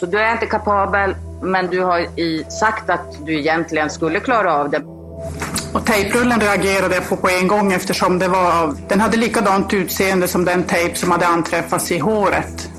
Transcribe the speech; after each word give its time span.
Så 0.00 0.06
du 0.06 0.18
är 0.18 0.32
inte 0.32 0.46
kapabel, 0.46 1.14
men 1.42 1.66
du 1.66 1.80
har 1.80 1.98
i, 1.98 2.44
sagt 2.60 2.90
att 2.90 3.26
du 3.26 3.38
egentligen 3.38 3.90
skulle 3.90 4.20
klara 4.20 4.54
av 4.54 4.70
det. 4.70 4.82
Och 5.74 5.86
tejprullen 5.86 6.40
reagerade 6.40 6.94
jag 6.94 7.08
på 7.08 7.16
på 7.16 7.28
en 7.40 7.48
gång 7.48 7.72
eftersom 7.72 8.18
det 8.18 8.28
var, 8.28 8.74
den 8.88 9.00
hade 9.00 9.16
likadant 9.16 9.74
utseende 9.74 10.28
som 10.28 10.44
den 10.44 10.62
tejp 10.62 10.94
som 10.94 11.10
hade 11.10 11.26
anträffats 11.26 11.92
i 11.92 11.98
håret. 11.98 12.70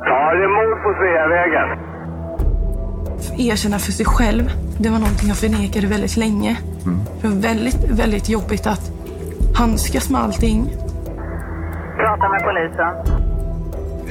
Ja, 0.00 0.34
det 0.34 0.44
är 0.44 0.48
mord 0.58 0.82
på 0.82 0.94
Sveavägen. 0.98 1.68
Erkänna 3.38 3.78
för 3.78 3.92
sig 3.92 4.06
själv, 4.06 4.50
det 4.80 4.88
var 4.88 4.98
någonting 4.98 5.28
jag 5.28 5.36
förnekade 5.36 5.86
väldigt 5.86 6.16
länge. 6.16 6.56
Mm. 6.84 6.98
Det 7.20 7.28
var 7.28 7.34
väldigt, 7.34 7.90
väldigt 7.90 8.28
jobbigt 8.28 8.66
att 8.66 8.90
handskas 9.54 10.10
med 10.10 10.20
allting. 10.20 10.70
Prata 11.96 12.28
med 12.28 12.40
polisen. 12.44 13.17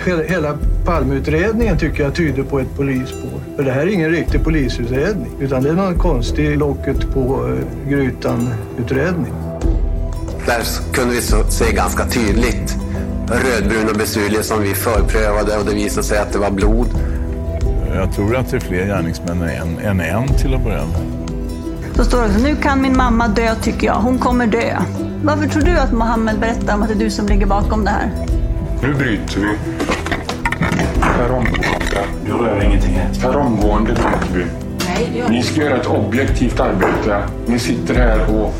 Hela, 0.05 0.57
Palmeutredningen 0.85 1.77
tycker 1.77 2.03
jag 2.03 2.15
tyder 2.15 2.43
på 2.43 2.59
ett 2.59 2.75
polisspår. 2.75 3.39
För 3.55 3.63
det 3.63 3.71
här 3.71 3.81
är 3.81 3.87
ingen 3.87 4.11
riktig 4.11 4.43
polisutredning. 4.43 5.31
Utan 5.39 5.63
det 5.63 5.69
är 5.69 5.73
någon 5.73 5.99
konstig 5.99 6.57
locket 6.57 7.13
på 7.13 7.45
uh, 7.45 7.89
grytan-utredning. 7.89 9.33
Där 10.45 10.93
kunde 10.93 11.15
vi 11.15 11.21
se 11.51 11.73
ganska 11.73 12.05
tydligt 12.05 12.75
rödbruna 13.31 13.93
besulier 13.93 14.41
som 14.41 14.61
vi 14.61 14.73
förprövade 14.73 15.57
och 15.57 15.65
det 15.65 15.75
visade 15.75 16.07
sig 16.07 16.17
att 16.17 16.33
det 16.33 16.39
var 16.39 16.51
blod. 16.51 16.87
Jag 17.95 18.13
tror 18.13 18.35
att 18.35 18.51
det 18.51 18.57
är 18.57 18.61
fler 18.61 18.85
gärningsmän 18.85 19.41
än 19.41 19.49
en, 19.49 19.79
än 19.79 19.99
en 19.99 20.27
till 20.27 20.53
att 20.53 20.63
börja 20.63 20.85
med. 20.85 21.27
Så 21.95 22.03
står 22.03 22.21
det, 22.21 22.43
nu 22.43 22.55
kan 22.55 22.81
min 22.81 22.97
mamma 22.97 23.27
dö 23.27 23.55
tycker 23.61 23.87
jag. 23.87 23.95
Hon 23.95 24.19
kommer 24.19 24.47
dö. 24.47 24.77
Varför 25.23 25.47
tror 25.47 25.63
du 25.63 25.77
att 25.77 25.91
Mohammed 25.91 26.39
berättar 26.39 26.73
om 26.75 26.81
att 26.81 26.87
det 26.87 26.93
är 26.93 26.99
du 26.99 27.09
som 27.09 27.27
ligger 27.27 27.45
bakom 27.45 27.83
det 27.83 27.89
här? 27.89 28.11
Nu 28.81 28.93
bryter 28.93 29.39
vi. 29.39 29.47
Per 31.01 31.31
omgående. 31.31 32.05
Du 32.25 32.31
rör 32.31 32.63
ingenting. 32.63 32.99
Per 33.21 33.37
omgående 33.37 33.93
bryter 33.93 34.33
vi. 34.33 34.45
Nej, 34.87 35.17
jag... 35.19 35.31
Ni 35.31 35.43
ska 35.43 35.61
göra 35.61 35.77
ett 35.77 35.87
objektivt 35.87 36.59
arbete. 36.59 37.23
Ni 37.45 37.59
sitter 37.59 37.95
här 37.95 38.35
och... 38.35 38.53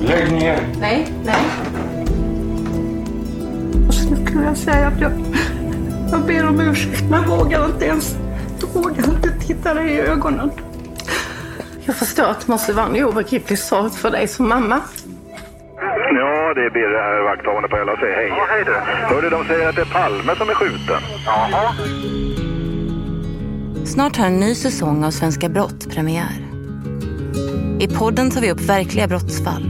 Lägg 0.00 0.32
ner! 0.32 0.58
Nej, 0.80 1.12
nej. 1.24 1.42
Och 3.88 3.94
så 3.94 4.16
skulle 4.26 4.44
jag 4.44 4.56
säga 4.56 4.86
att 4.86 5.00
jag, 5.00 5.12
jag 6.10 6.20
ber 6.26 6.48
om 6.48 6.60
ursäkt, 6.60 7.04
men 7.10 7.22
jag 7.22 7.28
vågar 7.38 7.64
inte 7.64 7.84
ens 7.84 8.16
jag 8.60 8.82
vågar 8.82 9.04
inte 9.04 9.30
titta 9.46 9.74
dig 9.74 9.92
i 9.92 10.00
ögonen. 10.00 10.50
Jag 11.84 11.96
förstår 11.96 12.24
att 12.24 12.40
det 12.40 12.48
måste 12.48 12.72
vara 12.72 12.86
en 12.86 13.04
obegriplig 13.04 13.58
sak 13.58 13.92
för 13.92 14.10
dig 14.10 14.28
som 14.28 14.48
mamma. 14.48 14.80
Ja, 16.54 16.60
det 16.60 16.66
är 16.66 16.70
Birre 16.70 16.98
här, 16.98 17.22
vakthavande 17.22 17.68
på 17.68 17.76
Ella. 17.76 17.96
Säg 17.96 18.12
hej. 18.14 18.28
Ja, 18.28 18.46
hej 18.50 18.64
du. 18.64 18.72
Hörde, 19.14 19.30
de 19.30 19.44
säger 19.44 19.68
att 19.68 19.74
det 19.74 19.80
är 19.80 19.92
Palme 19.92 20.36
som 20.36 20.50
är 20.50 20.54
skjuten. 20.54 21.02
Jaha. 21.26 21.74
Snart 23.86 24.16
har 24.16 24.26
en 24.26 24.40
ny 24.40 24.54
säsong 24.54 25.04
av 25.04 25.10
Svenska 25.10 25.48
Brott 25.48 25.90
premiär. 25.90 26.46
I 27.80 27.88
podden 27.88 28.30
tar 28.30 28.40
vi 28.40 28.50
upp 28.50 28.60
verkliga 28.60 29.08
brottsfall. 29.08 29.62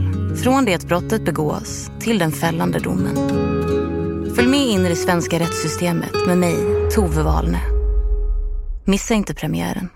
Från 0.43 0.65
det 0.65 0.73
att 0.73 0.87
brottet 0.87 1.25
begås 1.25 1.91
till 1.99 2.19
den 2.19 2.31
fällande 2.31 2.79
domen. 2.79 3.15
Följ 4.35 4.47
med 4.47 4.59
in 4.59 4.85
i 4.85 4.89
det 4.89 4.95
svenska 4.95 5.39
rättssystemet 5.39 6.27
med 6.27 6.37
mig, 6.37 6.55
Tove 6.95 7.23
Wahlne. 7.23 7.59
Missa 8.85 9.13
inte 9.13 9.35
premiären. 9.35 9.89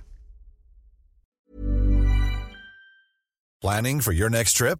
Planning 3.61 4.01
for 4.01 4.13
your 4.13 4.29
next 4.29 4.57
trip? 4.57 4.79